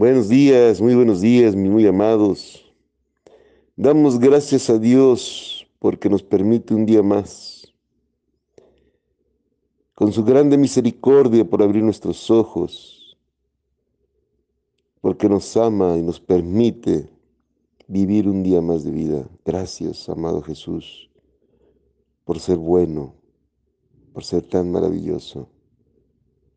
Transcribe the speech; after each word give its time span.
Buenos 0.00 0.30
días, 0.30 0.80
muy 0.80 0.94
buenos 0.94 1.20
días, 1.20 1.54
mis 1.54 1.70
muy 1.70 1.86
amados. 1.86 2.64
Damos 3.76 4.18
gracias 4.18 4.70
a 4.70 4.78
Dios 4.78 5.68
porque 5.78 6.08
nos 6.08 6.22
permite 6.22 6.72
un 6.72 6.86
día 6.86 7.02
más. 7.02 7.70
Con 9.94 10.10
su 10.10 10.24
grande 10.24 10.56
misericordia 10.56 11.44
por 11.44 11.62
abrir 11.62 11.82
nuestros 11.82 12.30
ojos, 12.30 13.18
porque 15.02 15.28
nos 15.28 15.54
ama 15.58 15.98
y 15.98 16.02
nos 16.02 16.18
permite 16.18 17.10
vivir 17.86 18.26
un 18.26 18.42
día 18.42 18.62
más 18.62 18.84
de 18.84 18.92
vida. 18.92 19.28
Gracias, 19.44 20.08
amado 20.08 20.40
Jesús, 20.40 21.10
por 22.24 22.40
ser 22.40 22.56
bueno, 22.56 23.12
por 24.14 24.24
ser 24.24 24.44
tan 24.44 24.72
maravilloso, 24.72 25.50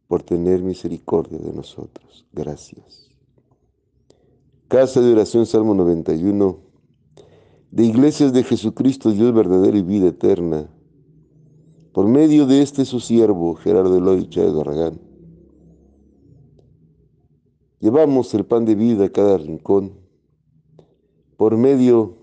por 0.08 0.24
tener 0.24 0.62
misericordia 0.62 1.40
de 1.40 1.52
nosotros. 1.52 2.26
Gracias. 2.32 3.13
Casa 4.74 5.02
de 5.02 5.12
Oración, 5.12 5.46
Salmo 5.46 5.76
91, 5.76 6.58
de 7.70 7.86
Iglesias 7.86 8.34
de 8.34 8.44
Jesucristo, 8.44 9.12
Dios 9.12 9.32
verdadero 9.32 9.78
y 9.78 9.84
vida 9.84 10.08
eterna, 10.08 10.68
por 11.92 12.08
medio 12.08 12.48
de 12.48 12.64
este 12.64 12.84
su 12.84 13.00
siervo, 13.00 13.54
Gerardo 13.54 13.96
Eloy 13.96 14.28
Chávez 14.30 14.56
Barragán. 14.56 15.00
Llevamos 17.82 18.34
el 18.34 18.48
pan 18.48 18.66
de 18.66 18.74
vida 18.74 19.06
a 19.06 19.10
cada 19.12 19.38
rincón, 19.38 19.94
por 21.38 21.56
medio 21.56 22.18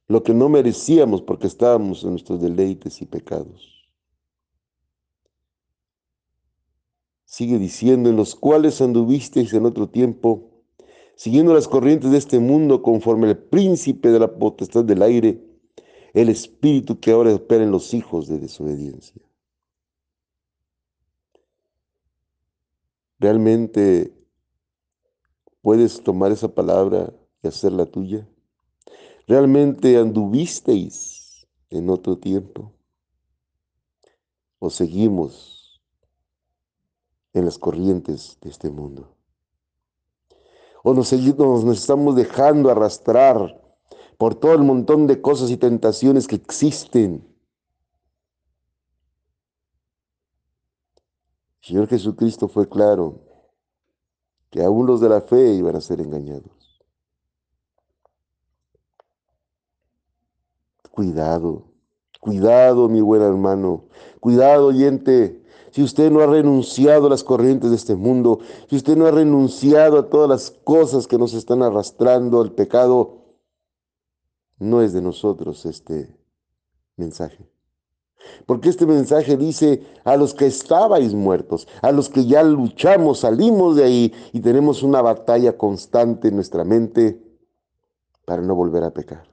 lo 0.08 0.24
que 0.24 0.34
no 0.34 0.50
merecíamos 0.50 1.22
porque 1.22 1.46
estábamos 1.46 2.03
en 2.03 2.09
nuestros 2.09 2.41
deleites 2.41 3.03
y 3.03 3.06
pecados. 3.06 3.75
Sigue 7.25 7.58
diciendo, 7.58 8.09
en 8.09 8.16
los 8.16 8.36
cuales 8.36 8.81
anduvisteis 8.81 9.53
en 9.53 9.66
otro 9.66 9.90
tiempo, 9.90 10.52
siguiendo 11.16 11.53
las 11.53 11.68
corrientes 11.68 12.12
de 12.12 12.18
este 12.18 12.40
mundo 12.40 12.81
conforme 12.81 13.30
el 13.30 13.38
príncipe 13.38 14.09
de 14.09 14.19
la 14.19 14.38
potestad 14.38 14.86
del 14.86 15.02
aire, 15.02 15.44
el 16.14 16.30
espíritu 16.30 17.00
que 17.00 17.12
ahora 17.12 17.34
opera 17.34 17.64
en 17.64 17.72
los 17.72 17.94
hijos 17.94 18.28
de 18.28 18.40
desobediencia. 18.40 19.22
¿Realmente 23.19 24.14
puedes 25.62 26.02
tomar 26.03 26.31
esa 26.31 26.53
palabra 26.53 27.12
y 27.41 27.47
hacerla 27.47 27.85
tuya? 27.85 28.28
¿Realmente 29.28 29.97
anduvisteis 29.97 31.47
en 31.69 31.90
otro 31.90 32.18
tiempo? 32.18 32.72
¿O 34.59 34.69
seguimos 34.69 35.54
en 37.35 37.46
las 37.46 37.59
corrientes 37.59 38.38
de 38.41 38.50
este 38.50 38.69
mundo. 38.69 39.13
O 40.84 40.94
nos, 40.94 41.12
nos 41.12 41.78
estamos 41.78 42.16
dejando 42.16 42.72
arrastrar 42.72 43.62
por 44.18 44.35
todo 44.35 44.53
el 44.53 44.63
montón 44.63 45.06
de 45.06 45.22
cosas 45.22 45.50
y 45.51 45.57
tentaciones 45.57 46.28
que 46.28 46.35
existen. 46.35 47.28
Señor 51.62 51.88
Jesucristo 51.88 52.47
fue 52.47 52.69
claro 52.69 53.19
que 54.50 54.63
aún 54.63 54.85
los 54.85 55.02
de 55.02 55.09
la 55.09 55.19
fe 55.19 55.53
iban 55.56 55.75
a 55.75 55.81
ser 55.81 56.00
engañados. 56.00 56.81
Cuidado, 60.90 61.66
cuidado 62.22 62.88
mi 62.88 63.02
buen 63.02 63.22
hermano, 63.22 63.85
cuidado 64.22 64.67
oyente, 64.67 65.44
si 65.75 65.84
usted 65.84 66.09
no 66.09 66.22
ha 66.22 66.25
renunciado 66.25 67.08
a 67.08 67.09
las 67.09 67.25
corrientes 67.25 67.69
de 67.69 67.75
este 67.75 67.97
mundo, 67.97 68.40
si 68.69 68.78
usted 68.78 68.96
no 68.96 69.08
ha 69.08 69.12
renunciado 69.12 70.00
a 70.00 70.09
todas 70.09 70.30
las 70.30 70.50
cosas 70.50 71.06
que 71.06 71.18
nos 71.18 71.34
están 71.34 71.62
arrastrando 71.62 72.40
al 72.40 72.53
pecado, 72.53 73.18
no 74.58 74.81
es 74.81 74.94
de 74.94 75.02
nosotros 75.02 75.66
este 75.66 76.18
mensaje. 76.96 77.46
Porque 78.46 78.69
este 78.69 78.85
mensaje 78.85 79.35
dice 79.35 79.85
a 80.06 80.16
los 80.16 80.34
que 80.34 80.46
estabais 80.46 81.14
muertos, 81.14 81.68
a 81.81 81.91
los 81.91 82.08
que 82.08 82.25
ya 82.25 82.41
luchamos, 82.41 83.19
salimos 83.19 83.75
de 83.75 83.84
ahí 83.84 84.14
y 84.31 84.40
tenemos 84.40 84.81
una 84.81 85.02
batalla 85.02 85.58
constante 85.58 86.30
en 86.30 86.35
nuestra 86.35 86.64
mente 86.64 87.22
para 88.24 88.41
no 88.41 88.56
volver 88.56 88.85
a 88.85 88.91
pecar. 88.91 89.28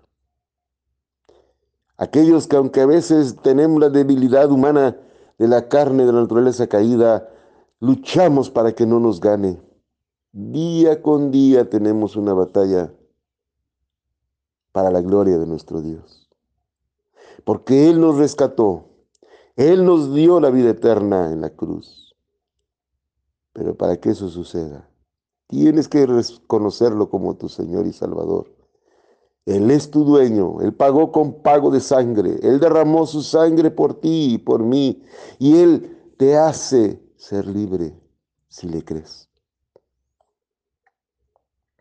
Aquellos 1.96 2.48
que 2.48 2.56
aunque 2.56 2.80
a 2.80 2.86
veces 2.86 3.36
tenemos 3.44 3.80
la 3.80 3.90
debilidad 3.90 4.50
humana, 4.50 4.96
de 5.38 5.48
la 5.48 5.68
carne, 5.68 6.04
de 6.04 6.12
la 6.12 6.20
naturaleza 6.20 6.66
caída, 6.66 7.28
luchamos 7.80 8.50
para 8.50 8.74
que 8.74 8.86
no 8.86 9.00
nos 9.00 9.20
gane. 9.20 9.60
Día 10.32 11.02
con 11.02 11.30
día 11.30 11.68
tenemos 11.68 12.16
una 12.16 12.32
batalla 12.32 12.92
para 14.72 14.90
la 14.90 15.00
gloria 15.00 15.38
de 15.38 15.46
nuestro 15.46 15.80
Dios. 15.80 16.30
Porque 17.44 17.88
Él 17.88 18.00
nos 18.00 18.16
rescató, 18.16 18.86
Él 19.56 19.84
nos 19.84 20.14
dio 20.14 20.40
la 20.40 20.50
vida 20.50 20.70
eterna 20.70 21.32
en 21.32 21.40
la 21.40 21.50
cruz. 21.50 22.14
Pero 23.52 23.76
para 23.76 23.98
que 23.98 24.10
eso 24.10 24.28
suceda, 24.28 24.88
tienes 25.48 25.88
que 25.88 26.06
reconocerlo 26.06 27.10
como 27.10 27.36
tu 27.36 27.48
Señor 27.48 27.86
y 27.86 27.92
Salvador. 27.92 28.51
Él 29.44 29.70
es 29.70 29.90
tu 29.90 30.04
dueño, 30.04 30.60
Él 30.60 30.72
pagó 30.72 31.10
con 31.10 31.42
pago 31.42 31.70
de 31.70 31.80
sangre, 31.80 32.38
Él 32.42 32.60
derramó 32.60 33.06
su 33.06 33.22
sangre 33.22 33.70
por 33.70 33.94
ti 33.94 34.34
y 34.34 34.38
por 34.38 34.62
mí, 34.62 35.02
y 35.38 35.56
Él 35.56 35.98
te 36.16 36.36
hace 36.36 37.02
ser 37.16 37.46
libre 37.46 37.94
si 38.48 38.68
le 38.68 38.84
crees. 38.84 39.28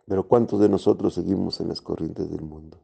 Pero 0.07 0.27
¿cuántos 0.27 0.59
de 0.59 0.69
nosotros 0.69 1.13
seguimos 1.13 1.61
en 1.61 1.69
las 1.69 1.81
corrientes 1.81 2.29
del 2.29 2.41
mundo? 2.41 2.79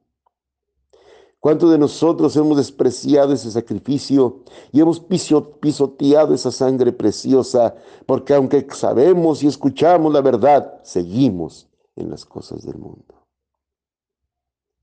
¿Cuántos 1.40 1.72
de 1.72 1.78
nosotros 1.78 2.36
hemos 2.36 2.58
despreciado 2.58 3.34
ese 3.34 3.52
sacrificio 3.52 4.44
y 4.72 4.82
hemos 4.82 5.00
pisoteado 5.00 6.34
esa 6.34 6.52
sangre 6.52 6.92
preciosa? 6.92 7.76
Porque 8.06 8.34
aunque 8.34 8.68
sabemos 8.72 9.44
y 9.44 9.48
escuchamos 9.48 10.14
la 10.14 10.22
verdad, 10.22 10.80
seguimos 10.84 11.68
en 11.96 12.10
las 12.10 12.26
cosas 12.26 12.66
del 12.66 12.78
mundo. 12.78 13.17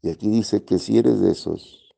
Y 0.04 0.10
aquí 0.10 0.28
dice 0.28 0.66
que 0.66 0.78
si 0.78 0.98
eres 0.98 1.18
de 1.20 1.30
esos, 1.30 1.96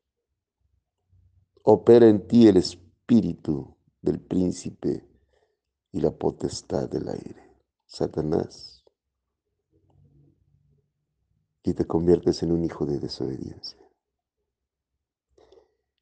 opera 1.64 2.06
en 2.06 2.24
ti 2.28 2.46
el 2.46 2.56
espíritu 2.56 3.76
del 4.00 4.20
príncipe 4.20 5.04
y 5.90 5.98
la 5.98 6.12
potestad 6.12 6.88
del 6.88 7.08
aire, 7.08 7.56
Satanás, 7.84 8.84
y 11.64 11.74
te 11.74 11.84
conviertes 11.84 12.44
en 12.44 12.52
un 12.52 12.62
hijo 12.62 12.86
de 12.86 13.00
desobediencia. 13.00 13.84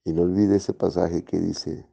Y 0.05 0.13
no 0.13 0.25
olvides 0.25 0.65
ese 0.65 0.75
pasaje 0.75 1.25
que 1.25 1.39
dice 1.39 1.89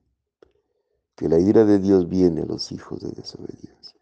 que 1.16 1.30
la 1.30 1.40
ira 1.40 1.64
de 1.64 1.80
Dios 1.80 2.10
viene 2.10 2.42
a 2.42 2.46
los 2.46 2.74
hijos 2.74 3.00
de 3.00 3.12
desobediencia. 3.12 3.98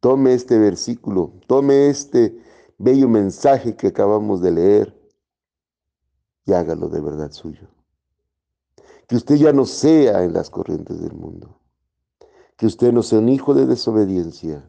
Tome 0.00 0.34
este 0.34 0.58
versículo, 0.58 1.38
tome 1.46 1.90
este 1.90 2.50
bello 2.80 3.10
mensaje 3.10 3.76
que 3.76 3.88
acabamos 3.88 4.40
de 4.40 4.52
leer 4.52 4.98
y 6.46 6.54
hágalo 6.54 6.88
de 6.88 7.02
verdad 7.02 7.30
suyo. 7.30 7.68
Que 9.06 9.16
usted 9.16 9.34
ya 9.34 9.52
no 9.52 9.66
sea 9.66 10.24
en 10.24 10.32
las 10.32 10.48
corrientes 10.48 10.98
del 10.98 11.12
mundo. 11.12 11.60
Que 12.56 12.64
usted 12.64 12.90
no 12.90 13.02
sea 13.02 13.18
un 13.18 13.28
hijo 13.28 13.52
de 13.52 13.66
desobediencia, 13.66 14.66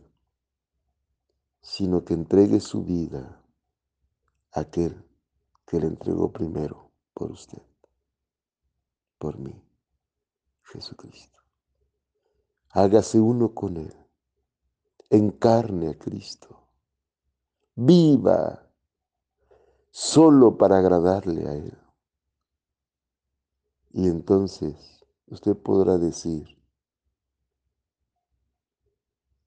sino 1.62 2.04
que 2.04 2.14
entregue 2.14 2.60
su 2.60 2.84
vida 2.84 3.42
a 4.52 4.60
aquel 4.60 5.06
que 5.66 5.80
le 5.80 5.88
entregó 5.88 6.34
primero 6.34 6.92
por 7.14 7.32
usted, 7.32 7.62
por 9.18 9.38
mí, 9.38 9.64
Jesucristo. 10.64 11.40
Hágase 12.72 13.22
uno 13.22 13.54
con 13.54 13.78
Él, 13.78 13.96
encarne 15.10 15.90
a 15.90 15.98
Cristo, 15.98 16.61
viva 17.76 18.68
solo 19.90 20.58
para 20.58 20.78
agradarle 20.78 21.48
a 21.48 21.54
Él. 21.54 21.78
Y 23.92 24.08
entonces 24.08 25.06
usted 25.28 25.56
podrá 25.56 25.98
decir 25.98 26.58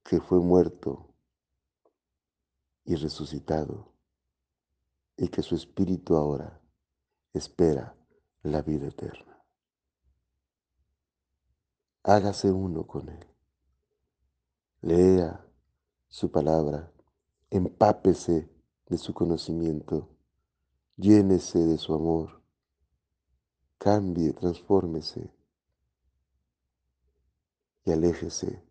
que 0.03 0.21
fue 0.21 0.38
muerto 0.38 1.09
y 2.85 2.94
resucitado 2.97 3.93
y 5.17 5.29
que 5.29 5.43
su 5.43 5.55
espíritu 5.55 6.17
ahora 6.17 6.61
espera 7.32 7.97
la 8.43 8.61
vida 8.62 8.88
eterna. 8.88 9.43
Hágase 12.03 12.50
uno 12.53 12.87
con 12.87 13.09
Él. 13.09 13.26
Lea 14.82 15.43
su 16.09 16.31
palabra, 16.31 16.93
empápese 17.50 18.50
de 18.87 18.99
su 18.99 19.14
conocimiento, 19.14 20.08
llénese 20.96 21.58
de 21.58 21.79
su 21.79 21.94
amor, 21.94 22.43
cambie, 23.79 24.32
transfórmese 24.32 25.31
y 27.85 27.93
aléjese 27.93 28.62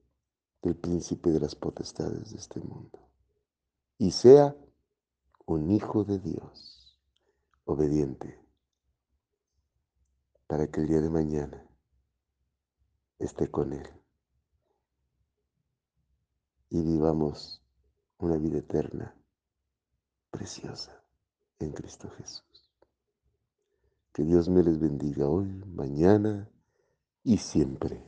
del 0.62 0.76
príncipe 0.76 1.32
de 1.32 1.40
las 1.40 1.56
potestades 1.56 2.32
de 2.32 2.38
este 2.38 2.60
mundo. 2.60 3.00
Y 3.98 4.12
sea 4.12 4.56
un 5.46 5.72
hijo 5.72 6.04
de 6.04 6.20
Dios, 6.20 7.00
obediente, 7.66 8.40
para 10.48 10.68
que 10.68 10.82
el 10.82 10.88
día 10.88 11.02
de 11.02 11.10
mañana 11.10 11.68
esté 13.20 13.50
con 13.50 13.74
Él. 13.74 13.88
Y 16.70 16.82
vivamos 16.82 17.63
una 18.24 18.38
vida 18.38 18.60
eterna, 18.60 19.16
preciosa, 20.32 21.04
en 21.60 21.72
Cristo 21.72 22.10
Jesús. 22.18 22.44
Que 24.14 24.24
Dios 24.24 24.50
me 24.50 24.64
les 24.64 24.80
bendiga 24.80 25.28
hoy, 25.28 25.48
mañana 25.66 26.50
y 27.24 27.38
siempre. 27.38 28.04